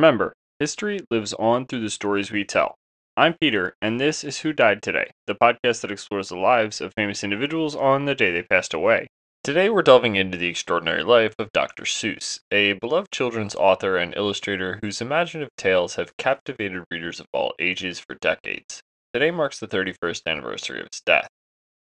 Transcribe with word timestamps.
Remember, 0.00 0.32
history 0.58 1.00
lives 1.10 1.34
on 1.34 1.66
through 1.66 1.82
the 1.82 1.90
stories 1.90 2.32
we 2.32 2.42
tell. 2.42 2.78
I'm 3.18 3.34
Peter, 3.34 3.74
and 3.82 4.00
this 4.00 4.24
is 4.24 4.38
Who 4.38 4.54
Died 4.54 4.80
Today, 4.80 5.10
the 5.26 5.34
podcast 5.34 5.82
that 5.82 5.90
explores 5.90 6.30
the 6.30 6.38
lives 6.38 6.80
of 6.80 6.94
famous 6.94 7.22
individuals 7.22 7.76
on 7.76 8.06
the 8.06 8.14
day 8.14 8.30
they 8.30 8.42
passed 8.42 8.72
away. 8.72 9.08
Today, 9.44 9.68
we're 9.68 9.82
delving 9.82 10.16
into 10.16 10.38
the 10.38 10.48
extraordinary 10.48 11.02
life 11.02 11.34
of 11.38 11.52
Dr. 11.52 11.82
Seuss, 11.82 12.40
a 12.50 12.72
beloved 12.72 13.12
children's 13.12 13.54
author 13.54 13.98
and 13.98 14.16
illustrator 14.16 14.78
whose 14.80 15.02
imaginative 15.02 15.54
tales 15.58 15.96
have 15.96 16.16
captivated 16.16 16.82
readers 16.90 17.20
of 17.20 17.26
all 17.34 17.52
ages 17.60 18.00
for 18.00 18.16
decades. 18.22 18.80
Today 19.12 19.30
marks 19.30 19.60
the 19.60 19.68
31st 19.68 20.22
anniversary 20.24 20.80
of 20.80 20.88
his 20.90 21.02
death. 21.04 21.28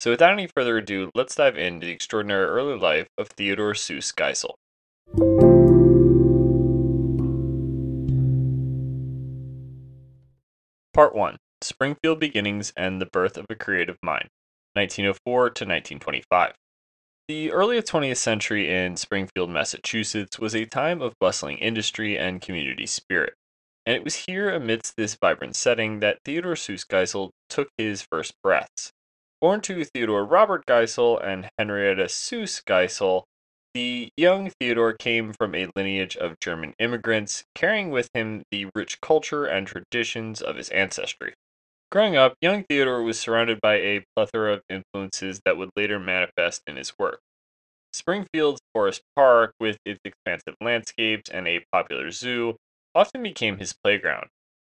So, 0.01 0.13
without 0.13 0.33
any 0.33 0.47
further 0.47 0.79
ado, 0.79 1.11
let's 1.15 1.35
dive 1.35 1.59
into 1.59 1.85
the 1.85 1.93
extraordinary 1.93 2.47
early 2.47 2.79
life 2.79 3.09
of 3.19 3.29
Theodor 3.29 3.75
Seuss 3.75 4.15
Geisel. 4.15 4.55
Part 10.99 11.15
1 11.15 11.37
Springfield 11.61 12.19
Beginnings 12.19 12.73
and 12.77 13.01
the 13.01 13.07
Birth 13.07 13.39
of 13.39 13.47
a 13.49 13.55
Creative 13.55 13.97
Mind, 14.03 14.31
1904 14.73 15.43
to 15.43 15.65
1925. 15.65 16.55
The 17.29 17.53
early 17.53 17.81
20th 17.81 18.17
century 18.17 18.69
in 18.69 18.97
Springfield, 18.97 19.49
Massachusetts 19.49 20.41
was 20.41 20.57
a 20.57 20.65
time 20.65 21.01
of 21.01 21.15
bustling 21.21 21.59
industry 21.59 22.19
and 22.19 22.43
community 22.43 22.85
spirit. 22.85 23.35
And 23.87 23.95
it 23.95 24.03
was 24.03 24.25
here, 24.27 24.51
amidst 24.51 24.97
this 24.97 25.17
vibrant 25.23 25.55
setting, 25.55 26.01
that 26.01 26.19
Theodor 26.25 26.57
Seuss 26.57 26.85
Geisel 26.85 27.31
took 27.49 27.69
his 27.79 28.03
first 28.03 28.35
breaths. 28.43 28.91
Born 29.41 29.61
to 29.61 29.85
Theodor 29.85 30.25
Robert 30.25 30.67
Geisel 30.67 31.25
and 31.25 31.49
Henrietta 31.59 32.07
Seuss 32.07 32.61
Geisel, 32.65 33.23
the 33.79 34.09
young 34.17 34.51
Theodor 34.59 34.93
came 34.93 35.33
from 35.33 35.55
a 35.55 35.69
lineage 35.77 36.17
of 36.17 36.41
German 36.41 36.75
immigrants, 36.81 37.45
carrying 37.55 37.91
with 37.91 38.11
him 38.13 38.43
the 38.51 38.67
rich 38.75 39.01
culture 39.01 39.45
and 39.45 39.69
traditions 39.69 40.43
of 40.43 40.57
his 40.57 40.69
ancestry. 40.71 41.35
Growing 41.93 42.17
up, 42.17 42.35
young 42.41 42.65
Theodor 42.65 43.01
was 43.05 43.21
surrounded 43.21 43.61
by 43.61 43.75
a 43.77 44.05
plethora 44.17 44.55
of 44.55 44.63
influences 44.69 45.41
that 45.45 45.57
would 45.57 45.71
later 45.77 46.01
manifest 46.01 46.63
in 46.67 46.75
his 46.75 46.93
work. 46.99 47.21
Springfield's 47.93 48.61
Forest 48.75 49.03
Park, 49.15 49.53
with 49.61 49.79
its 49.85 50.01
expansive 50.05 50.57
landscapes 50.61 51.31
and 51.31 51.47
a 51.47 51.65
popular 51.71 52.11
zoo, 52.11 52.57
often 52.97 53.23
became 53.23 53.59
his 53.59 53.75
playground. 53.85 54.27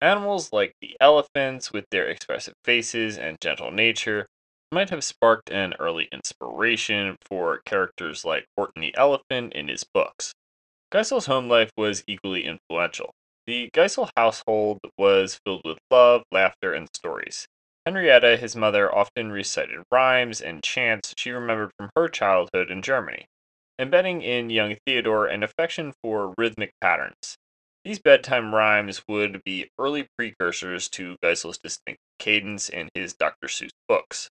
Animals 0.01 0.53
like 0.53 0.73
the 0.81 0.97
elephants, 1.01 1.73
with 1.73 1.85
their 1.93 2.09
expressive 2.09 2.55
faces 2.65 3.17
and 3.17 3.41
gentle 3.41 3.71
nature, 3.71 4.27
might 4.71 4.91
have 4.91 5.03
sparked 5.03 5.51
an 5.51 5.75
early 5.79 6.09
inspiration 6.13 7.17
for 7.23 7.63
characters 7.65 8.25
like 8.25 8.47
Horton 8.57 8.83
the 8.83 8.97
Elephant 8.97 9.53
in 9.55 9.69
his 9.69 9.85
books. 9.85 10.35
Geisel's 10.91 11.27
home 11.27 11.49
life 11.49 11.71
was 11.77 12.05
equally 12.07 12.45
influential. 12.45 13.13
The 13.47 13.71
Geisel 13.73 14.11
household 14.17 14.81
was 14.99 15.41
filled 15.45 15.63
with 15.65 15.79
love, 15.91 16.23
laughter, 16.31 16.75
and 16.75 16.89
stories. 16.95 17.47
Henrietta, 17.87 18.37
his 18.37 18.55
mother, 18.55 18.95
often 18.95 19.33
recited 19.33 19.85
rhymes 19.91 20.43
and 20.43 20.63
chants 20.63 21.15
she 21.17 21.31
remembered 21.31 21.73
from 21.79 21.91
her 21.97 22.09
childhood 22.09 22.71
in 22.71 22.83
Germany, 22.83 23.25
embedding 23.79 24.21
in 24.21 24.51
young 24.51 24.77
Theodor 24.85 25.25
an 25.25 25.43
affection 25.43 25.95
for 26.03 26.35
rhythmic 26.37 26.73
patterns. 26.83 27.37
These 27.85 28.01
bedtime 28.01 28.55
rhymes 28.55 29.03
would 29.09 29.43
be 29.45 29.71
early 29.79 30.09
precursors 30.19 30.91
to 30.91 31.17
Geisel's 31.23 31.57
distinct 31.57 32.03
cadence 32.19 32.69
in 32.69 32.91
his 32.95 33.15
Dr. 33.15 33.49
Seuss 33.49 33.71
books. 33.89 34.29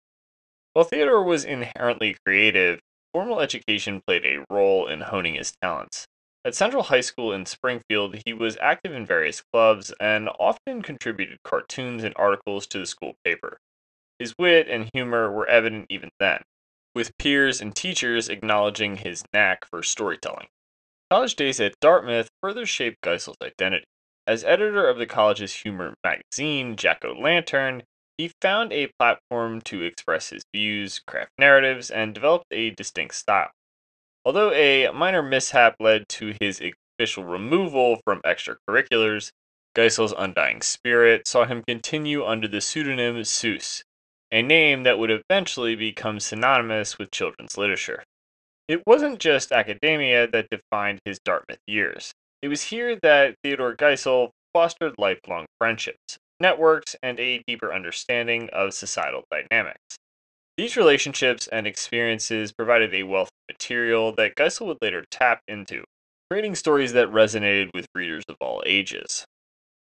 While 0.74 0.84
Theodor 0.84 1.22
was 1.22 1.44
inherently 1.44 2.16
creative, 2.26 2.80
formal 3.12 3.40
education 3.40 4.02
played 4.04 4.26
a 4.26 4.44
role 4.52 4.88
in 4.88 5.02
honing 5.02 5.36
his 5.36 5.52
talents. 5.62 6.04
At 6.44 6.56
Central 6.56 6.82
High 6.82 7.00
School 7.00 7.32
in 7.32 7.46
Springfield, 7.46 8.16
he 8.26 8.32
was 8.32 8.58
active 8.60 8.92
in 8.92 9.06
various 9.06 9.40
clubs 9.52 9.94
and 10.00 10.28
often 10.40 10.82
contributed 10.82 11.38
cartoons 11.44 12.02
and 12.02 12.12
articles 12.16 12.66
to 12.66 12.80
the 12.80 12.86
school 12.86 13.14
paper. 13.24 13.58
His 14.18 14.34
wit 14.36 14.68
and 14.68 14.90
humor 14.92 15.30
were 15.30 15.46
evident 15.46 15.86
even 15.90 16.10
then, 16.18 16.42
with 16.92 17.16
peers 17.18 17.60
and 17.60 17.74
teachers 17.74 18.28
acknowledging 18.28 18.96
his 18.96 19.22
knack 19.32 19.64
for 19.70 19.80
storytelling. 19.84 20.48
College 21.08 21.36
days 21.36 21.60
at 21.60 21.78
Dartmouth 21.80 22.30
further 22.42 22.66
shaped 22.66 23.00
Geisel's 23.00 23.36
identity. 23.40 23.86
As 24.26 24.42
editor 24.42 24.88
of 24.88 24.98
the 24.98 25.06
college's 25.06 25.54
humor 25.54 25.94
magazine, 26.02 26.74
Jack 26.74 27.04
O' 27.04 27.12
Lantern, 27.12 27.84
he 28.18 28.32
found 28.40 28.72
a 28.72 28.90
platform 28.98 29.60
to 29.62 29.82
express 29.82 30.30
his 30.30 30.44
views, 30.54 31.00
craft 31.06 31.32
narratives, 31.38 31.90
and 31.90 32.14
developed 32.14 32.46
a 32.50 32.70
distinct 32.70 33.14
style. 33.14 33.50
Although 34.24 34.52
a 34.52 34.90
minor 34.92 35.22
mishap 35.22 35.76
led 35.80 36.08
to 36.10 36.34
his 36.40 36.60
official 36.60 37.24
removal 37.24 38.00
from 38.04 38.22
extracurriculars, 38.22 39.30
Geisel's 39.74 40.14
undying 40.16 40.62
spirit 40.62 41.26
saw 41.26 41.44
him 41.44 41.64
continue 41.66 42.24
under 42.24 42.46
the 42.46 42.60
pseudonym 42.60 43.16
Seuss, 43.24 43.82
a 44.30 44.40
name 44.40 44.84
that 44.84 44.98
would 44.98 45.10
eventually 45.10 45.74
become 45.74 46.20
synonymous 46.20 46.96
with 46.96 47.10
children's 47.10 47.58
literature. 47.58 48.04
It 48.68 48.82
wasn't 48.86 49.18
just 49.18 49.52
academia 49.52 50.26
that 50.28 50.48
defined 50.48 51.00
his 51.04 51.18
Dartmouth 51.18 51.58
years. 51.66 52.12
It 52.40 52.48
was 52.48 52.62
here 52.62 52.96
that 53.02 53.34
Theodor 53.42 53.74
Geisel 53.74 54.30
fostered 54.52 54.94
lifelong 54.96 55.46
friendships, 55.58 56.18
networks, 56.40 56.96
and 57.02 57.18
a 57.18 57.42
deeper 57.46 57.72
understanding 57.72 58.48
of 58.52 58.74
societal 58.74 59.24
dynamics. 59.30 59.96
These 60.56 60.76
relationships 60.76 61.48
and 61.48 61.66
experiences 61.66 62.52
provided 62.52 62.94
a 62.94 63.02
wealth 63.02 63.28
of 63.28 63.54
material 63.54 64.12
that 64.16 64.36
Geisel 64.36 64.66
would 64.66 64.78
later 64.80 65.04
tap 65.10 65.40
into, 65.48 65.84
creating 66.30 66.54
stories 66.54 66.92
that 66.92 67.08
resonated 67.08 67.70
with 67.74 67.86
readers 67.94 68.24
of 68.28 68.36
all 68.40 68.62
ages. 68.64 69.24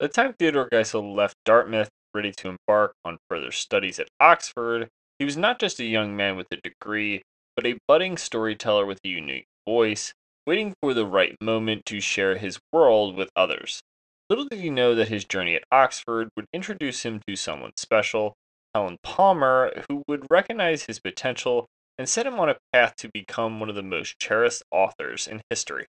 By 0.01 0.07
the 0.07 0.13
time 0.13 0.35
Theodor 0.39 0.69
Geisel 0.73 1.15
left 1.15 1.37
Dartmouth, 1.45 1.91
ready 2.15 2.33
to 2.33 2.49
embark 2.49 2.95
on 3.05 3.19
further 3.29 3.53
studies 3.53 3.99
at 3.99 4.09
Oxford, 4.19 4.89
he 5.19 5.25
was 5.25 5.37
not 5.37 5.59
just 5.59 5.79
a 5.79 5.85
young 5.85 6.17
man 6.17 6.37
with 6.37 6.47
a 6.51 6.57
degree, 6.57 7.23
but 7.55 7.67
a 7.67 7.79
budding 7.87 8.17
storyteller 8.17 8.87
with 8.87 8.99
a 9.05 9.09
unique 9.09 9.47
voice, 9.69 10.13
waiting 10.47 10.75
for 10.81 10.95
the 10.95 11.07
right 11.07 11.37
moment 11.41 11.87
to 11.87 12.01
share 12.01 12.37
his 12.37 12.59
world 12.73 13.15
with 13.15 13.29
others. 13.37 13.81
Little 14.31 14.45
did 14.47 14.61
he 14.61 14.71
know 14.71 14.95
that 14.95 15.09
his 15.09 15.25
journey 15.25 15.55
at 15.57 15.65
Oxford 15.71 16.29
would 16.37 16.47
introduce 16.53 17.05
him 17.05 17.21
to 17.27 17.37
someone 17.37 17.73
special, 17.77 18.35
Helen 18.75 18.99
Palmer, 19.03 19.73
who 19.89 20.03
would 20.09 20.27
recognize 20.31 20.85
his 20.85 21.01
potential 21.01 21.67
and 21.99 22.09
set 22.09 22.27
him 22.27 22.41
on 22.41 22.49
a 22.49 22.57
path 22.73 22.95
to 22.97 23.11
become 23.13 23.61
one 23.61 23.69
of 23.69 23.75
the 23.75 23.83
most 23.83 24.19
cherished 24.19 24.63
authors 24.71 25.27
in 25.27 25.43
history. 25.51 25.87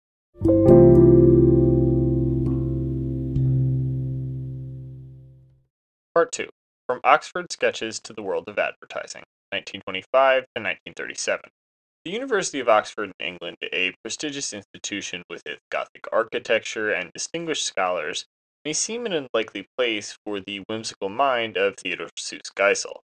Part 6.14 6.32
2 6.32 6.50
From 6.88 7.02
Oxford 7.04 7.52
Sketches 7.52 8.00
to 8.02 8.14
the 8.14 8.24
World 8.24 8.48
of 8.48 8.58
Advertising, 8.58 9.24
1925 9.52 10.44
to 10.56 10.62
1937. 10.62 11.50
The 12.06 12.12
University 12.12 12.62
of 12.62 12.70
Oxford 12.70 13.12
in 13.20 13.28
England, 13.28 13.58
a 13.62 13.94
prestigious 14.02 14.54
institution 14.54 15.24
with 15.30 15.42
its 15.46 15.60
Gothic 15.70 16.06
architecture 16.14 16.94
and 16.94 17.12
distinguished 17.12 17.66
scholars, 17.66 18.26
may 18.64 18.72
seem 18.72 19.06
an 19.06 19.12
unlikely 19.12 19.68
place 19.78 20.18
for 20.24 20.40
the 20.40 20.60
whimsical 20.70 21.10
mind 21.10 21.58
of 21.58 21.76
Theodor 21.76 22.08
Seuss 22.18 22.54
Geisel. 22.56 23.02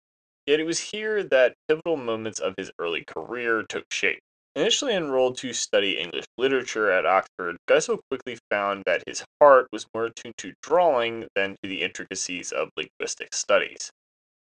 Yet 0.46 0.60
it 0.60 0.66
was 0.66 0.92
here 0.92 1.24
that 1.24 1.56
pivotal 1.68 1.98
moments 1.98 2.40
of 2.40 2.54
his 2.56 2.72
early 2.78 3.04
career 3.04 3.64
took 3.64 3.92
shape. 3.92 4.20
Initially 4.56 4.94
enrolled 4.94 5.38
to 5.40 5.54
study 5.54 5.98
English 5.98 6.26
literature 6.38 6.92
at 6.92 7.08
Oxford, 7.08 7.58
Geisel 7.68 8.00
quickly 8.12 8.38
found 8.52 8.84
that 8.86 9.04
his 9.08 9.26
heart 9.42 9.70
was 9.72 9.88
more 9.96 10.06
attuned 10.06 10.38
to 10.38 10.54
drawing 10.62 11.28
than 11.34 11.56
to 11.64 11.68
the 11.68 11.82
intricacies 11.82 12.52
of 12.52 12.70
linguistic 12.78 13.34
studies. 13.34 13.90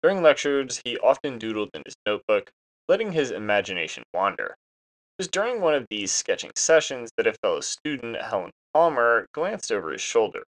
During 0.02 0.20
lectures, 0.20 0.82
he 0.84 0.98
often 0.98 1.38
doodled 1.38 1.70
in 1.74 1.82
his 1.86 1.94
notebook, 2.04 2.50
letting 2.88 3.12
his 3.12 3.30
imagination 3.30 4.02
wander. 4.14 4.56
It 5.18 5.22
was 5.22 5.28
during 5.28 5.60
one 5.60 5.74
of 5.74 5.86
these 5.90 6.12
sketching 6.12 6.52
sessions 6.56 7.10
that 7.16 7.26
a 7.26 7.34
fellow 7.34 7.60
student, 7.60 8.20
Helen 8.20 8.50
Palmer, 8.74 9.26
glanced 9.32 9.70
over 9.70 9.92
his 9.92 10.00
shoulder. 10.00 10.44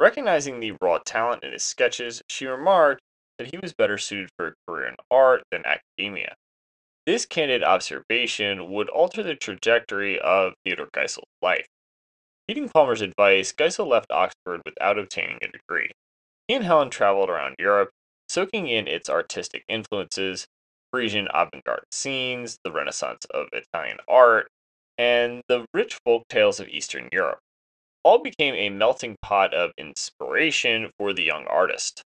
Recognizing 0.00 0.60
the 0.60 0.74
raw 0.80 0.98
talent 1.04 1.44
in 1.44 1.52
his 1.52 1.62
sketches, 1.62 2.22
she 2.28 2.46
remarked 2.46 3.00
that 3.38 3.48
he 3.48 3.58
was 3.58 3.72
better 3.72 3.98
suited 3.98 4.30
for 4.36 4.48
a 4.48 4.54
career 4.66 4.88
in 4.88 4.96
art 5.10 5.42
than 5.50 5.62
academia. 5.66 6.34
This 7.06 7.26
candid 7.26 7.62
observation 7.62 8.70
would 8.72 8.88
alter 8.88 9.22
the 9.22 9.34
trajectory 9.34 10.18
of 10.18 10.54
Theodor 10.64 10.88
Geisel's 10.94 11.28
life. 11.42 11.66
Heeding 12.48 12.68
Palmer's 12.68 13.00
advice, 13.00 13.52
Geisel 13.52 13.86
left 13.86 14.10
Oxford 14.10 14.62
without 14.64 14.98
obtaining 14.98 15.38
a 15.42 15.48
degree. 15.48 15.90
He 16.48 16.54
and 16.54 16.64
Helen 16.64 16.90
traveled 16.90 17.30
around 17.30 17.56
Europe, 17.58 17.90
soaking 18.28 18.68
in 18.68 18.86
its 18.86 19.08
artistic 19.08 19.64
influences, 19.68 20.46
Parisian 20.94 21.26
avant 21.34 21.64
garde 21.64 21.86
scenes, 21.90 22.60
the 22.62 22.70
renaissance 22.70 23.24
of 23.30 23.48
Italian 23.52 23.96
art, 24.06 24.46
and 24.96 25.42
the 25.48 25.66
rich 25.74 25.98
folk 26.04 26.22
tales 26.28 26.60
of 26.60 26.68
Eastern 26.68 27.08
Europe. 27.10 27.40
All 28.04 28.18
became 28.22 28.54
a 28.54 28.70
melting 28.70 29.16
pot 29.20 29.52
of 29.52 29.72
inspiration 29.76 30.92
for 30.96 31.12
the 31.12 31.24
young 31.24 31.48
artist. 31.48 32.04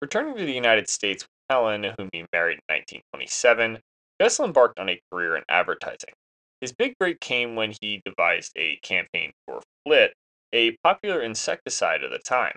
Returning 0.00 0.36
to 0.36 0.44
the 0.44 0.52
United 0.52 0.88
States 0.88 1.24
with 1.24 1.30
Helen, 1.50 1.82
whom 1.98 2.10
he 2.12 2.24
married 2.32 2.60
in 2.68 2.74
1927, 2.76 3.80
Geisel 4.20 4.44
embarked 4.44 4.78
on 4.78 4.88
a 4.88 5.00
career 5.10 5.34
in 5.34 5.42
advertising. 5.48 6.14
His 6.60 6.72
big 6.72 6.94
break 7.00 7.18
came 7.18 7.56
when 7.56 7.74
he 7.80 8.02
devised 8.04 8.52
a 8.54 8.76
campaign 8.84 9.32
for 9.48 9.62
Flit, 9.84 10.14
a 10.52 10.76
popular 10.84 11.20
insecticide 11.22 12.04
of 12.04 12.12
the 12.12 12.20
time. 12.20 12.54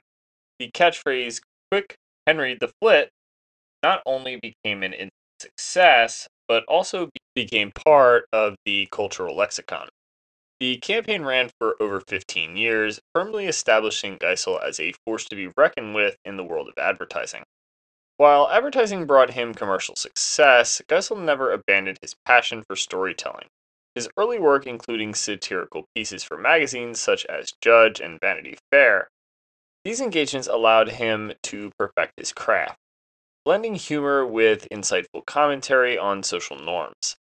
The 0.59 0.69
catchphrase, 0.69 1.41
Quick 1.71 1.95
Henry 2.27 2.53
the 2.53 2.71
Flit, 2.79 3.09
not 3.81 4.03
only 4.05 4.35
became 4.35 4.83
an 4.83 4.93
success, 5.39 6.27
but 6.47 6.63
also 6.65 7.09
became 7.35 7.71
part 7.71 8.25
of 8.31 8.55
the 8.65 8.87
cultural 8.91 9.35
lexicon. 9.35 9.89
The 10.59 10.77
campaign 10.77 11.23
ran 11.23 11.51
for 11.59 11.75
over 11.81 11.99
15 11.99 12.55
years, 12.55 12.99
firmly 13.13 13.45
establishing 13.45 14.17
Geisel 14.17 14.61
as 14.63 14.79
a 14.79 14.93
force 15.05 15.25
to 15.25 15.35
be 15.35 15.51
reckoned 15.57 15.93
with 15.93 16.15
in 16.23 16.37
the 16.37 16.45
world 16.45 16.69
of 16.69 16.77
advertising. 16.77 17.43
While 18.17 18.49
advertising 18.49 19.05
brought 19.05 19.31
him 19.31 19.53
commercial 19.53 19.95
success, 19.95 20.81
Geisel 20.87 21.19
never 21.19 21.51
abandoned 21.51 21.99
his 22.01 22.15
passion 22.25 22.63
for 22.63 22.77
storytelling. 22.77 23.47
His 23.93 24.09
early 24.15 24.39
work, 24.39 24.65
including 24.65 25.13
satirical 25.13 25.85
pieces 25.93 26.23
for 26.23 26.37
magazines 26.37 27.01
such 27.01 27.25
as 27.25 27.53
Judge 27.61 27.99
and 27.99 28.19
Vanity 28.21 28.57
Fair, 28.71 29.09
these 29.83 30.01
engagements 30.01 30.47
allowed 30.47 30.89
him 30.89 31.33
to 31.43 31.71
perfect 31.77 32.13
his 32.17 32.31
craft, 32.31 32.79
blending 33.45 33.75
humor 33.75 34.25
with 34.25 34.67
insightful 34.71 35.23
commentary 35.27 35.95
on 35.97 36.23
social 36.23 36.57
norms. 36.57 37.15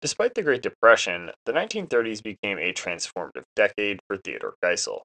Despite 0.00 0.34
the 0.34 0.42
Great 0.42 0.62
Depression, 0.62 1.32
the 1.44 1.52
1930s 1.52 2.22
became 2.22 2.58
a 2.58 2.72
transformative 2.72 3.44
decade 3.54 4.00
for 4.06 4.16
Theodor 4.16 4.54
Geisel. 4.64 5.02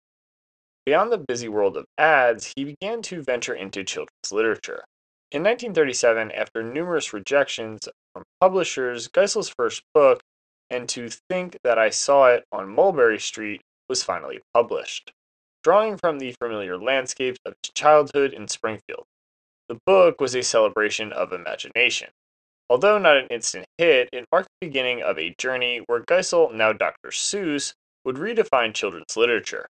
Beyond 0.85 1.11
the 1.11 1.17
busy 1.17 1.49
world 1.49 1.75
of 1.75 1.85
ads, 1.97 2.53
he 2.55 2.63
began 2.63 3.01
to 3.03 3.21
venture 3.21 3.53
into 3.53 3.83
children's 3.83 4.31
literature. 4.31 4.85
In 5.31 5.43
1937, 5.43 6.31
after 6.31 6.63
numerous 6.63 7.13
rejections 7.13 7.89
from 8.13 8.23
publishers, 8.39 9.09
Geisel's 9.09 9.49
first 9.49 9.83
book, 9.93 10.21
And 10.69 10.87
to 10.89 11.09
Think 11.29 11.57
That 11.63 11.77
I 11.77 11.89
Saw 11.89 12.27
It 12.27 12.45
on 12.51 12.73
Mulberry 12.73 13.19
Street, 13.19 13.61
was 13.89 14.03
finally 14.03 14.39
published, 14.53 15.11
drawing 15.63 15.97
from 15.97 16.19
the 16.19 16.31
familiar 16.39 16.77
landscapes 16.77 17.39
of 17.45 17.55
his 17.61 17.71
childhood 17.73 18.33
in 18.33 18.47
Springfield. 18.47 19.03
The 19.69 19.79
book 19.85 20.19
was 20.19 20.33
a 20.33 20.41
celebration 20.41 21.13
of 21.13 21.31
imagination. 21.31 22.09
Although 22.71 22.97
not 22.97 23.17
an 23.17 23.27
instant 23.27 23.67
hit, 23.77 24.09
it 24.11 24.25
marked 24.31 24.49
the 24.59 24.65
beginning 24.65 25.03
of 25.03 25.19
a 25.19 25.35
journey 25.37 25.83
where 25.85 26.01
Geisel, 26.01 26.51
now 26.51 26.73
Dr. 26.73 27.11
Seuss, 27.11 27.75
would 28.03 28.15
redefine 28.15 28.73
children's 28.73 29.15
literature. 29.15 29.67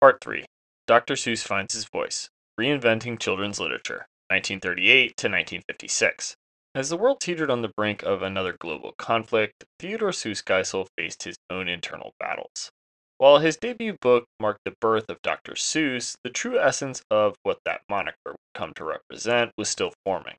Part 0.00 0.20
3 0.20 0.44
Dr. 0.88 1.14
Seuss 1.14 1.44
Finds 1.44 1.74
His 1.74 1.84
Voice 1.84 2.28
Reinventing 2.58 3.20
Children's 3.20 3.60
Literature, 3.60 4.08
1938 4.30 5.16
to 5.16 5.28
1956. 5.28 6.34
As 6.74 6.88
the 6.88 6.96
world 6.96 7.20
teetered 7.20 7.52
on 7.52 7.62
the 7.62 7.72
brink 7.76 8.02
of 8.02 8.22
another 8.22 8.56
global 8.58 8.94
conflict, 8.98 9.62
Theodor 9.78 10.08
Seuss 10.08 10.42
Geisel 10.42 10.88
faced 10.98 11.22
his 11.22 11.36
own 11.48 11.68
internal 11.68 12.14
battles. 12.18 12.72
While 13.18 13.38
his 13.38 13.56
debut 13.56 13.96
book 14.00 14.26
marked 14.38 14.60
the 14.64 14.74
birth 14.78 15.08
of 15.08 15.22
Dr. 15.22 15.52
Seuss, 15.52 16.16
the 16.22 16.30
true 16.30 16.58
essence 16.58 17.02
of 17.10 17.36
what 17.42 17.60
that 17.64 17.80
moniker 17.88 18.16
would 18.26 18.36
come 18.54 18.74
to 18.74 18.84
represent 18.84 19.52
was 19.56 19.70
still 19.70 19.94
forming. 20.04 20.36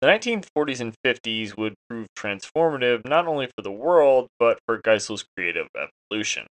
The 0.00 0.08
1940s 0.08 0.80
and 0.80 0.94
50s 1.04 1.56
would 1.56 1.74
prove 1.88 2.08
transformative 2.16 3.04
not 3.04 3.26
only 3.26 3.46
for 3.46 3.62
the 3.62 3.72
world, 3.72 4.28
but 4.38 4.58
for 4.66 4.80
Geisel's 4.80 5.24
creative 5.36 5.68
evolution. 5.76 6.46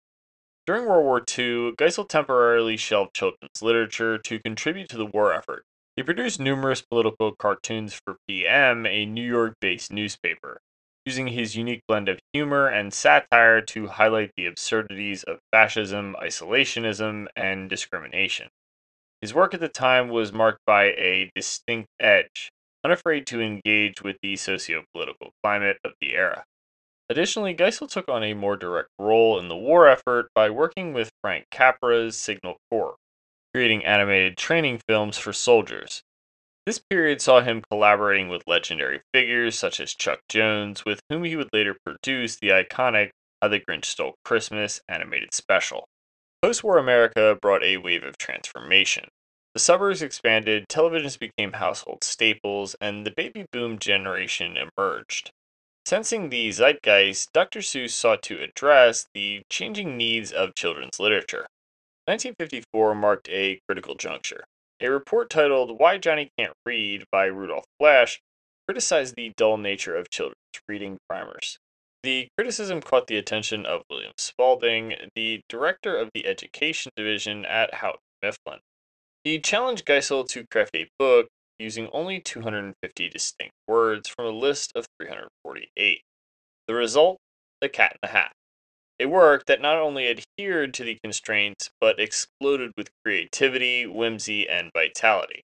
During 0.65 0.85
World 0.85 1.05
War 1.05 1.19
II, 1.19 1.73
Geisel 1.77 2.07
temporarily 2.07 2.75
shelved 2.75 3.13
children's 3.13 3.61
literature 3.61 4.17
to 4.17 4.39
contribute 4.39 4.89
to 4.89 4.97
the 4.97 5.05
war 5.05 5.33
effort. 5.33 5.63
He 5.95 6.03
produced 6.03 6.39
numerous 6.39 6.81
political 6.81 7.35
cartoons 7.35 7.99
for 8.05 8.17
PM, 8.27 8.85
a 8.85 9.05
New 9.05 9.25
York 9.25 9.55
based 9.61 9.91
newspaper, 9.91 10.59
using 11.07 11.27
his 11.27 11.55
unique 11.55 11.83
blend 11.87 12.09
of 12.09 12.19
humor 12.33 12.67
and 12.67 12.93
satire 12.93 13.61
to 13.61 13.87
highlight 13.87 14.29
the 14.35 14.45
absurdities 14.45 15.23
of 15.23 15.39
fascism, 15.53 16.13
isolationism, 16.21 17.25
and 17.33 17.69
discrimination. 17.69 18.49
His 19.21 19.33
work 19.33 19.53
at 19.53 19.61
the 19.61 19.69
time 19.69 20.09
was 20.09 20.33
marked 20.33 20.59
by 20.67 20.87
a 20.87 21.31
distinct 21.33 21.87
edge, 21.97 22.49
unafraid 22.83 23.25
to 23.27 23.39
engage 23.39 24.01
with 24.01 24.17
the 24.21 24.35
socio 24.35 24.83
political 24.93 25.31
climate 25.41 25.77
of 25.85 25.93
the 26.01 26.13
era. 26.13 26.43
Additionally, 27.09 27.55
Geisel 27.55 27.89
took 27.89 28.09
on 28.09 28.25
a 28.25 28.33
more 28.33 28.57
direct 28.57 28.89
role 28.99 29.39
in 29.39 29.47
the 29.47 29.55
war 29.55 29.87
effort 29.87 30.27
by 30.35 30.49
working 30.49 30.91
with 30.91 31.13
Frank 31.21 31.45
Capra's 31.49 32.17
Signal 32.17 32.57
Corps, 32.69 32.97
creating 33.53 33.85
animated 33.85 34.35
training 34.35 34.81
films 34.89 35.17
for 35.17 35.31
soldiers. 35.31 36.03
This 36.67 36.79
period 36.79 37.21
saw 37.21 37.39
him 37.39 37.63
collaborating 37.71 38.27
with 38.27 38.45
legendary 38.45 38.99
figures 39.13 39.57
such 39.57 39.79
as 39.79 39.93
Chuck 39.93 40.19
Jones, 40.27 40.83
with 40.83 40.99
whom 41.07 41.23
he 41.23 41.37
would 41.37 41.47
later 41.53 41.77
produce 41.85 42.35
the 42.35 42.49
iconic 42.49 43.11
How 43.41 43.47
the 43.47 43.61
Grinch 43.61 43.85
Stole 43.85 44.15
Christmas 44.25 44.81
animated 44.89 45.33
special. 45.33 45.85
Post 46.41 46.65
war 46.65 46.77
America 46.77 47.37
brought 47.41 47.63
a 47.63 47.77
wave 47.77 48.03
of 48.03 48.17
transformation. 48.17 49.07
The 49.53 49.61
suburbs 49.61 50.01
expanded, 50.01 50.67
televisions 50.67 51.17
became 51.17 51.53
household 51.53 52.03
staples, 52.03 52.75
and 52.81 53.05
the 53.05 53.13
baby 53.15 53.45
boom 53.49 53.79
generation 53.79 54.57
emerged. 54.57 55.31
Sensing 55.85 56.29
the 56.29 56.51
zeitgeist, 56.51 57.31
Dr. 57.31 57.61
Seuss 57.61 57.91
sought 57.91 58.21
to 58.23 58.43
address 58.43 59.07
the 59.13 59.41
changing 59.49 59.95
needs 59.95 60.33
of 60.33 60.53
children's 60.53 60.99
literature. 60.99 61.47
1954 62.07 62.93
marked 62.93 63.29
a 63.29 63.61
critical 63.65 63.95
juncture. 63.95 64.43
A 64.79 64.89
report 64.89 65.31
titled 65.31 65.79
Why 65.79 65.97
Johnny 65.97 66.31
Can't 66.37 66.53
Read 66.63 67.05
by 67.11 67.25
Rudolf 67.25 67.65
Flesch 67.79 68.19
criticized 68.67 69.15
the 69.15 69.33
dull 69.35 69.57
nature 69.57 69.95
of 69.95 70.11
children's 70.11 70.37
reading 70.67 70.99
primers. 71.09 71.57
The 72.03 72.27
criticism 72.37 72.81
caught 72.81 73.07
the 73.07 73.17
attention 73.17 73.65
of 73.65 73.81
William 73.89 74.13
Spaulding, 74.19 74.93
the 75.15 75.41
director 75.49 75.97
of 75.97 76.11
the 76.13 76.27
education 76.27 76.91
division 76.95 77.43
at 77.43 77.73
Houghton 77.75 78.01
Mifflin. 78.21 78.59
He 79.23 79.39
challenged 79.39 79.85
Geisel 79.85 80.27
to 80.29 80.45
craft 80.45 80.75
a 80.75 80.87
book 80.99 81.27
using 81.57 81.89
only 81.91 82.19
250 82.19 83.09
distinct 83.09 83.55
words 83.67 84.07
from 84.07 84.25
a 84.25 84.29
list 84.29 84.73
of 84.75 84.85
348. 85.01 86.01
The 86.67 86.73
result? 86.75 87.17
The 87.61 87.69
Cat 87.69 87.93
in 87.93 87.99
the 88.03 88.09
Hat. 88.09 88.31
A 88.99 89.05
work 89.05 89.45
that 89.45 89.61
not 89.61 89.77
only 89.77 90.07
adhered 90.09 90.73
to 90.73 90.83
the 90.83 90.97
constraints, 91.03 91.69
but 91.79 91.99
exploded 91.99 92.71
with 92.75 92.89
creativity, 93.03 93.85
whimsy, 93.85 94.49
and 94.49 94.71
vitality. 94.73 95.43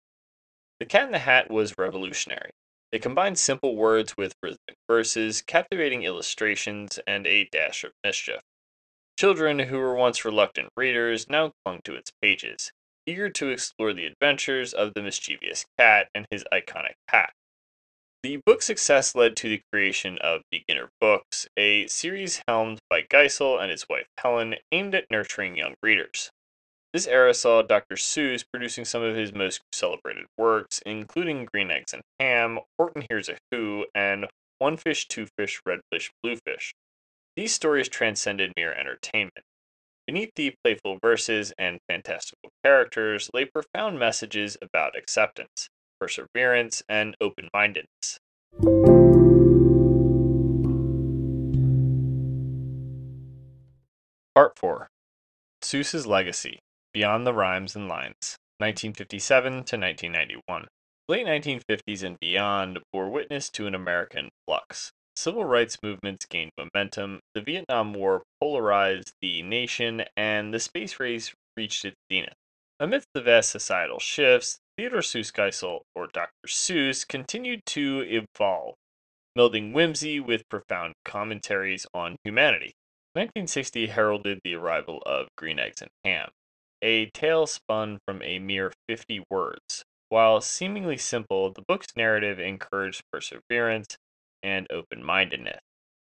The 0.80 0.86
Cat 0.86 1.04
in 1.04 1.12
the 1.12 1.20
Hat 1.20 1.50
was 1.50 1.78
revolutionary. 1.78 2.50
It 2.90 3.02
combined 3.02 3.38
simple 3.38 3.76
words 3.76 4.16
with 4.16 4.34
rhythmic 4.42 4.76
verses, 4.88 5.42
captivating 5.42 6.02
illustrations, 6.02 6.98
and 7.06 7.26
a 7.26 7.44
dash 7.44 7.84
of 7.84 7.92
mischief. 8.02 8.40
Children 9.18 9.60
who 9.60 9.78
were 9.78 9.94
once 9.94 10.24
reluctant 10.24 10.70
readers 10.76 11.28
now 11.28 11.52
clung 11.64 11.80
to 11.84 11.94
its 11.94 12.10
pages, 12.20 12.72
eager 13.06 13.30
to 13.30 13.50
explore 13.50 13.92
the 13.92 14.06
adventures 14.06 14.74
of 14.74 14.92
the 14.94 15.02
mischievous 15.02 15.64
cat 15.78 16.08
and 16.14 16.26
his 16.30 16.44
iconic 16.52 16.94
hat. 17.08 17.32
The 18.26 18.42
book's 18.44 18.66
success 18.66 19.14
led 19.14 19.36
to 19.36 19.48
the 19.48 19.62
creation 19.70 20.18
of 20.18 20.42
Beginner 20.50 20.88
Books, 21.00 21.46
a 21.56 21.86
series 21.86 22.42
helmed 22.48 22.80
by 22.90 23.02
Geisel 23.02 23.62
and 23.62 23.70
his 23.70 23.86
wife 23.88 24.08
Helen, 24.18 24.56
aimed 24.72 24.96
at 24.96 25.08
nurturing 25.12 25.56
young 25.56 25.76
readers. 25.80 26.32
This 26.92 27.06
era 27.06 27.34
saw 27.34 27.62
Dr. 27.62 27.94
Seuss 27.94 28.42
producing 28.42 28.84
some 28.84 29.04
of 29.04 29.14
his 29.14 29.32
most 29.32 29.60
celebrated 29.72 30.26
works, 30.36 30.82
including 30.84 31.44
Green 31.44 31.70
Eggs 31.70 31.92
and 31.92 32.02
Ham, 32.18 32.58
Horton 32.76 33.06
Hears 33.08 33.28
a 33.28 33.38
Who, 33.52 33.86
and 33.94 34.26
One 34.58 34.76
Fish, 34.76 35.06
Two 35.06 35.28
Fish, 35.38 35.60
Red 35.64 35.82
Fish, 35.92 36.10
Blue 36.20 36.34
Fish. 36.34 36.74
These 37.36 37.54
stories 37.54 37.88
transcended 37.88 38.54
mere 38.56 38.72
entertainment. 38.72 39.44
Beneath 40.04 40.32
the 40.34 40.52
playful 40.64 40.98
verses 41.00 41.52
and 41.56 41.78
fantastical 41.88 42.50
characters 42.64 43.30
lay 43.32 43.44
profound 43.44 44.00
messages 44.00 44.56
about 44.60 44.98
acceptance, 44.98 45.68
perseverance, 46.00 46.82
and 46.88 47.16
open 47.20 47.48
mindedness. 47.52 48.18
Part 54.34 54.58
4 54.58 54.88
Seuss's 55.62 56.06
Legacy 56.06 56.58
Beyond 56.92 57.26
the 57.26 57.34
Rhymes 57.34 57.76
and 57.76 57.88
Lines, 57.88 58.36
1957 58.58 59.52
to 59.52 59.76
1991. 59.76 60.68
Late 61.08 61.26
1950s 61.26 62.02
and 62.02 62.18
beyond 62.20 62.80
bore 62.92 63.08
witness 63.08 63.48
to 63.50 63.66
an 63.66 63.74
American 63.74 64.30
flux, 64.46 64.92
Civil 65.16 65.46
rights 65.46 65.78
movements 65.82 66.26
gained 66.26 66.52
momentum, 66.58 67.20
the 67.32 67.40
Vietnam 67.40 67.94
War 67.94 68.22
polarized 68.38 69.14
the 69.22 69.40
nation, 69.40 70.04
and 70.14 70.52
the 70.52 70.60
space 70.60 71.00
race 71.00 71.34
reached 71.56 71.86
its 71.86 71.96
zenith. 72.12 72.34
Amidst 72.78 73.08
the 73.14 73.22
vast 73.22 73.48
societal 73.48 73.98
shifts, 73.98 74.58
Theodor 74.76 74.98
Seuss 74.98 75.32
Geisel, 75.32 75.80
or 75.94 76.06
Dr. 76.06 76.46
Seuss, 76.46 77.08
continued 77.08 77.64
to 77.64 78.02
evolve, 78.02 78.74
melding 79.34 79.72
whimsy 79.72 80.20
with 80.20 80.46
profound 80.50 80.92
commentaries 81.02 81.86
on 81.94 82.16
humanity. 82.24 82.74
1960 83.14 83.86
heralded 83.86 84.40
the 84.44 84.54
arrival 84.54 85.02
of 85.06 85.28
Green 85.34 85.58
Eggs 85.58 85.80
and 85.80 85.90
Ham, 86.04 86.28
a 86.82 87.06
tale 87.06 87.46
spun 87.46 88.00
from 88.06 88.20
a 88.22 88.38
mere 88.38 88.70
50 88.86 89.24
words. 89.30 89.82
While 90.10 90.42
seemingly 90.42 90.98
simple, 90.98 91.50
the 91.50 91.64
book's 91.66 91.96
narrative 91.96 92.38
encouraged 92.38 93.00
perseverance, 93.10 93.96
and 94.42 94.66
open 94.70 95.02
mindedness. 95.02 95.60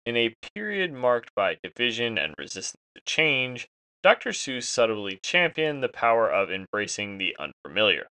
In 0.07 0.17
a 0.17 0.35
period 0.55 0.95
marked 0.95 1.35
by 1.35 1.59
division 1.63 2.17
and 2.17 2.35
resistance 2.39 2.81
to 2.95 3.03
change, 3.05 3.69
Dr. 4.03 4.31
Seuss 4.31 4.65
subtly 4.65 5.19
championed 5.23 5.83
the 5.83 5.91
power 5.91 6.31
of 6.31 6.51
embracing 6.51 7.19
the 7.19 7.37
unfamiliar. 7.39 8.09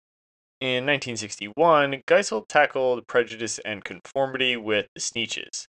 In 0.62 0.86
1961, 0.86 2.04
Geisel 2.08 2.48
tackled 2.48 3.08
prejudice 3.08 3.60
and 3.60 3.84
conformity 3.84 4.56
with 4.56 4.88
the 4.96 5.02
Sneetches. 5.02 5.68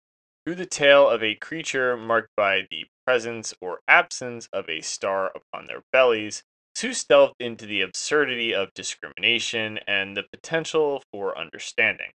Through 0.45 0.55
the 0.55 0.65
tale 0.65 1.09
of 1.09 1.23
a 1.23 1.35
creature 1.35 1.95
marked 1.95 2.35
by 2.35 2.67
the 2.69 2.87
presence 3.05 3.53
or 3.61 3.79
absence 3.87 4.49
of 4.51 4.69
a 4.69 4.81
star 4.81 5.31
upon 5.33 5.67
their 5.67 5.83
bellies, 5.93 6.43
Seuss 6.75 7.07
delved 7.07 7.35
into 7.39 7.65
the 7.65 7.79
absurdity 7.79 8.53
of 8.53 8.73
discrimination 8.73 9.79
and 9.87 10.17
the 10.17 10.23
potential 10.23 11.01
for 11.13 11.37
understanding. 11.37 12.11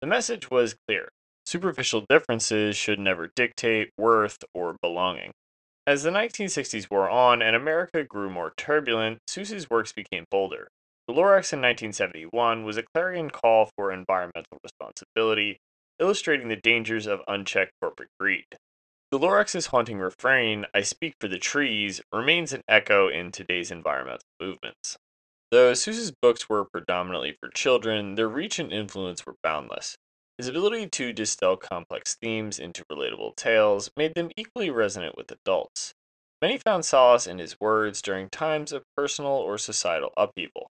The 0.00 0.06
message 0.06 0.50
was 0.50 0.74
clear 0.88 1.10
superficial 1.44 2.06
differences 2.08 2.76
should 2.76 2.98
never 2.98 3.30
dictate 3.36 3.90
worth 3.98 4.42
or 4.54 4.78
belonging. 4.80 5.32
As 5.86 6.02
the 6.02 6.10
1960s 6.10 6.90
wore 6.90 7.10
on 7.10 7.42
and 7.42 7.54
America 7.54 8.04
grew 8.04 8.30
more 8.30 8.54
turbulent, 8.56 9.20
Seuss's 9.28 9.68
works 9.68 9.92
became 9.92 10.24
bolder. 10.30 10.68
The 11.08 11.14
Lorax 11.14 11.52
in 11.52 11.60
1971 11.60 12.64
was 12.64 12.76
a 12.76 12.82
clarion 12.82 13.30
call 13.30 13.70
for 13.76 13.92
environmental 13.92 14.58
responsibility, 14.64 15.60
illustrating 16.00 16.48
the 16.48 16.56
dangers 16.56 17.06
of 17.06 17.22
unchecked 17.28 17.70
corporate 17.80 18.10
greed. 18.18 18.58
The 19.12 19.18
Lorax's 19.20 19.66
haunting 19.66 20.00
refrain, 20.00 20.66
I 20.74 20.82
speak 20.82 21.14
for 21.20 21.28
the 21.28 21.38
trees, 21.38 22.00
remains 22.12 22.52
an 22.52 22.62
echo 22.68 23.06
in 23.06 23.30
today's 23.30 23.70
environmental 23.70 24.26
movements. 24.40 24.96
Though 25.52 25.74
Seuss's 25.74 26.10
books 26.10 26.48
were 26.48 26.64
predominantly 26.64 27.36
for 27.38 27.50
children, 27.50 28.16
their 28.16 28.28
reach 28.28 28.58
and 28.58 28.72
influence 28.72 29.24
were 29.24 29.36
boundless. 29.44 29.96
His 30.38 30.48
ability 30.48 30.88
to 30.88 31.12
distill 31.12 31.56
complex 31.56 32.16
themes 32.16 32.58
into 32.58 32.84
relatable 32.90 33.36
tales 33.36 33.92
made 33.96 34.16
them 34.16 34.32
equally 34.36 34.70
resonant 34.70 35.16
with 35.16 35.30
adults. 35.30 35.94
Many 36.42 36.58
found 36.58 36.84
solace 36.84 37.28
in 37.28 37.38
his 37.38 37.60
words 37.60 38.02
during 38.02 38.28
times 38.28 38.72
of 38.72 38.82
personal 38.96 39.30
or 39.30 39.56
societal 39.56 40.12
upheaval. 40.16 40.68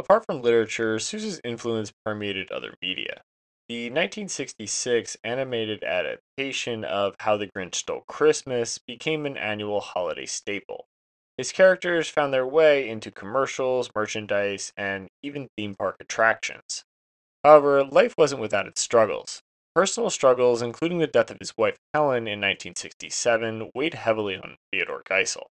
Apart 0.00 0.24
from 0.24 0.40
literature, 0.40 0.98
Seuss's 0.98 1.42
influence 1.44 1.92
permeated 2.06 2.50
other 2.50 2.72
media. 2.80 3.20
The 3.68 3.90
1966 3.90 5.18
animated 5.22 5.84
adaptation 5.84 6.84
of 6.84 7.14
How 7.20 7.36
the 7.36 7.48
Grinch 7.48 7.74
Stole 7.74 8.04
Christmas 8.08 8.78
became 8.78 9.26
an 9.26 9.36
annual 9.36 9.80
holiday 9.80 10.24
staple. 10.24 10.86
His 11.36 11.52
characters 11.52 12.08
found 12.08 12.32
their 12.32 12.46
way 12.46 12.88
into 12.88 13.10
commercials, 13.10 13.90
merchandise, 13.94 14.72
and 14.74 15.10
even 15.22 15.50
theme 15.58 15.74
park 15.74 15.96
attractions. 16.00 16.82
However, 17.44 17.84
life 17.84 18.14
wasn't 18.16 18.40
without 18.40 18.66
its 18.66 18.80
struggles. 18.80 19.42
Personal 19.74 20.08
struggles, 20.08 20.62
including 20.62 20.96
the 21.00 21.06
death 21.06 21.30
of 21.30 21.40
his 21.40 21.52
wife 21.58 21.76
Helen 21.92 22.26
in 22.26 22.40
1967, 22.40 23.70
weighed 23.74 23.92
heavily 23.92 24.36
on 24.36 24.56
Theodor 24.72 25.02
Geisel. 25.04 25.48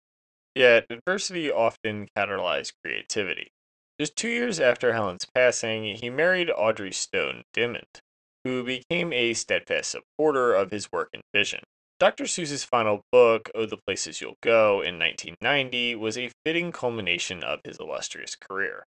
Yet, 0.54 0.86
adversity 0.88 1.50
often 1.50 2.06
catalyzed 2.16 2.74
creativity. 2.84 3.50
Just 3.98 4.14
two 4.14 4.28
years 4.28 4.60
after 4.60 4.92
Helen's 4.92 5.26
passing, 5.34 5.96
he 5.96 6.10
married 6.10 6.50
Audrey 6.50 6.92
Stone 6.92 7.44
Dimond, 7.54 8.00
who 8.44 8.62
became 8.62 9.10
a 9.12 9.32
steadfast 9.32 9.90
supporter 9.90 10.52
of 10.52 10.70
his 10.70 10.92
work 10.92 11.08
and 11.14 11.22
vision. 11.34 11.60
Dr. 11.98 12.24
Seuss's 12.24 12.62
final 12.62 13.00
book, 13.10 13.50
Oh 13.54 13.64
the 13.64 13.78
Places 13.86 14.20
You'll 14.20 14.36
Go, 14.42 14.82
in 14.82 14.98
1990, 14.98 15.94
was 15.94 16.18
a 16.18 16.30
fitting 16.44 16.72
culmination 16.72 17.42
of 17.42 17.60
his 17.64 17.78
illustrious 17.78 18.36
career. 18.36 18.84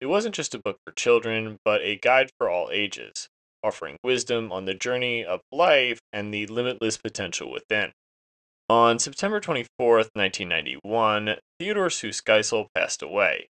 It 0.00 0.06
wasn't 0.06 0.34
just 0.34 0.56
a 0.56 0.60
book 0.60 0.78
for 0.84 0.92
children, 0.92 1.58
but 1.64 1.80
a 1.82 1.94
guide 1.94 2.30
for 2.36 2.50
all 2.50 2.68
ages, 2.72 3.28
offering 3.62 3.96
wisdom 4.02 4.50
on 4.50 4.64
the 4.64 4.74
journey 4.74 5.24
of 5.24 5.40
life 5.52 6.00
and 6.12 6.34
the 6.34 6.48
limitless 6.48 6.96
potential 6.96 7.48
within. 7.48 7.92
On 8.68 8.98
September 8.98 9.38
24, 9.38 9.96
1991, 10.14 11.36
Theodor 11.60 11.86
Seuss 11.86 12.20
Geisel 12.20 12.66
passed 12.74 13.02
away, 13.02 13.46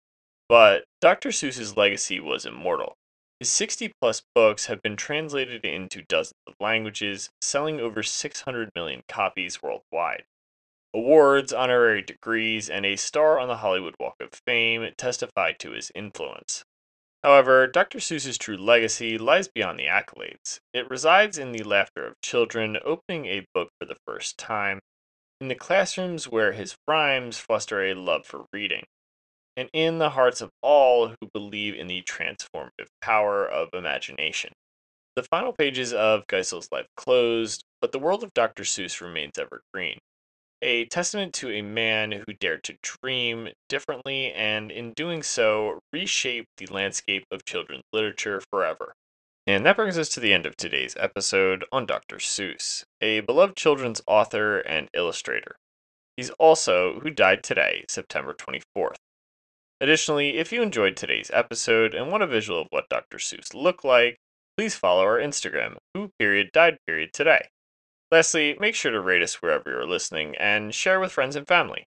but 0.48 0.84
Dr. 1.00 1.30
Seuss's 1.30 1.76
legacy 1.76 2.20
was 2.20 2.46
immortal. 2.46 2.96
His 3.40 3.50
60 3.50 3.92
plus 4.00 4.22
books 4.34 4.66
have 4.66 4.80
been 4.82 4.96
translated 4.96 5.64
into 5.64 6.02
dozens 6.02 6.38
of 6.46 6.54
languages, 6.60 7.30
selling 7.40 7.80
over 7.80 8.02
600 8.02 8.70
million 8.74 9.02
copies 9.08 9.62
worldwide. 9.62 10.24
Awards, 10.94 11.52
honorary 11.52 12.02
degrees, 12.02 12.70
and 12.70 12.86
a 12.86 12.96
star 12.96 13.38
on 13.40 13.48
the 13.48 13.56
Hollywood 13.56 13.96
Walk 13.98 14.14
of 14.20 14.40
Fame 14.46 14.88
testify 14.96 15.52
to 15.52 15.72
his 15.72 15.90
influence. 15.94 16.64
However, 17.24 17.66
Dr. 17.66 17.98
Seuss's 17.98 18.38
true 18.38 18.56
legacy 18.56 19.18
lies 19.18 19.48
beyond 19.48 19.78
the 19.78 19.86
accolades. 19.86 20.60
It 20.72 20.88
resides 20.88 21.38
in 21.38 21.52
the 21.52 21.64
laughter 21.64 22.06
of 22.06 22.20
children 22.20 22.78
opening 22.84 23.26
a 23.26 23.46
book 23.52 23.70
for 23.80 23.86
the 23.86 23.96
first 24.06 24.38
time, 24.38 24.80
in 25.40 25.48
the 25.48 25.54
classrooms 25.54 26.28
where 26.28 26.52
his 26.52 26.76
rhymes 26.86 27.38
foster 27.38 27.82
a 27.82 27.94
love 27.94 28.24
for 28.24 28.46
reading, 28.52 28.84
and 29.56 29.68
in 29.72 29.98
the 29.98 30.10
hearts 30.10 30.40
of 30.40 30.50
all 30.62 31.08
who 31.08 31.28
believe 31.32 31.74
in 31.74 31.86
the 31.86 32.02
transformative 32.02 32.88
power 33.00 33.46
of 33.46 33.68
imagination. 33.72 34.52
The 35.16 35.22
final 35.22 35.52
pages 35.52 35.92
of 35.92 36.26
Geisel's 36.26 36.68
life 36.72 36.86
closed, 36.96 37.62
but 37.80 37.92
the 37.92 37.98
world 37.98 38.24
of 38.24 38.34
Dr. 38.34 38.64
Seuss 38.64 39.00
remains 39.00 39.38
evergreen 39.38 39.98
a 40.64 40.86
testament 40.86 41.34
to 41.34 41.50
a 41.50 41.60
man 41.60 42.10
who 42.10 42.32
dared 42.40 42.64
to 42.64 42.76
dream 42.82 43.50
differently 43.68 44.32
and, 44.32 44.72
in 44.72 44.92
doing 44.94 45.22
so, 45.22 45.78
reshape 45.92 46.46
the 46.56 46.66
landscape 46.66 47.24
of 47.30 47.44
children's 47.44 47.84
literature 47.92 48.40
forever. 48.50 48.94
And 49.46 49.66
that 49.66 49.76
brings 49.76 49.98
us 49.98 50.08
to 50.10 50.20
the 50.20 50.32
end 50.32 50.46
of 50.46 50.56
today's 50.56 50.96
episode 50.98 51.66
on 51.70 51.84
Dr. 51.84 52.16
Seuss, 52.16 52.84
a 53.02 53.20
beloved 53.20 53.56
children's 53.56 54.00
author 54.06 54.60
and 54.60 54.88
illustrator. 54.94 55.56
He's 56.16 56.30
also 56.30 57.00
who 57.00 57.10
died 57.10 57.42
today, 57.42 57.84
September 57.90 58.32
24th. 58.32 58.96
Additionally, 59.80 60.38
if 60.38 60.52
you 60.52 60.62
enjoyed 60.62 60.96
today's 60.96 61.30
episode 61.32 61.94
and 61.94 62.10
want 62.10 62.22
a 62.22 62.26
visual 62.26 62.62
of 62.62 62.68
what 62.70 62.88
Dr. 62.88 63.18
Seuss 63.18 63.54
looked 63.54 63.84
like, 63.84 64.16
please 64.56 64.74
follow 64.74 65.02
our 65.02 65.18
Instagram, 65.18 65.76
who 65.94 66.10
period 66.18 66.50
died 66.52 66.78
period 66.86 67.12
today. 67.12 67.48
Lastly, 68.10 68.56
make 68.60 68.74
sure 68.74 68.92
to 68.92 69.00
rate 69.00 69.22
us 69.22 69.42
wherever 69.42 69.70
you're 69.70 69.86
listening 69.86 70.36
and 70.36 70.74
share 70.74 71.00
with 71.00 71.12
friends 71.12 71.34
and 71.34 71.46
family. 71.46 71.84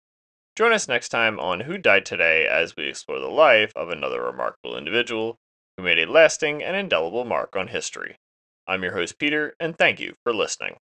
Join 0.56 0.72
us 0.72 0.88
next 0.88 1.08
time 1.08 1.38
on 1.40 1.60
Who 1.60 1.76
Died 1.76 2.06
Today 2.06 2.46
as 2.46 2.76
we 2.76 2.86
explore 2.86 3.18
the 3.18 3.28
life 3.28 3.72
of 3.74 3.90
another 3.90 4.22
remarkable 4.22 4.76
individual 4.76 5.36
who 5.76 5.82
made 5.82 5.98
a 5.98 6.10
lasting 6.10 6.62
and 6.62 6.76
indelible 6.76 7.24
mark 7.24 7.56
on 7.56 7.68
history. 7.68 8.16
I'm 8.66 8.82
your 8.82 8.92
host, 8.92 9.18
Peter, 9.18 9.54
and 9.60 9.76
thank 9.76 10.00
you 10.00 10.14
for 10.22 10.32
listening. 10.32 10.76